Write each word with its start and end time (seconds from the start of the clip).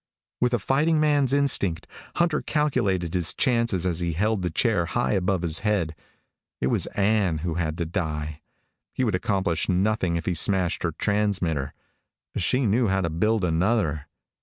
With 0.39 0.55
a 0.55 0.57
fighting 0.57 0.99
man's 0.99 1.31
instinct, 1.31 1.85
Hunter 2.15 2.41
calculated 2.41 3.13
his 3.13 3.35
chances 3.35 3.85
as 3.85 3.99
he 3.99 4.13
held 4.13 4.41
the 4.41 4.49
chair 4.49 4.87
high 4.87 5.11
above 5.11 5.43
his 5.43 5.59
head. 5.59 5.95
It 6.59 6.71
was 6.73 6.87
Ann 6.95 7.37
who 7.45 7.53
had 7.53 7.77
to 7.77 7.85
die. 7.85 8.41
He 8.93 9.03
would 9.03 9.13
accomplish 9.13 9.69
nothing 9.69 10.15
if 10.15 10.25
he 10.25 10.33
smashed 10.33 10.81
her 10.81 10.93
transmitter. 10.93 11.75
She 12.35 12.65
knew 12.65 12.87
how 12.87 13.01
to 13.01 13.11
build 13.11 13.45
another. 13.45 14.07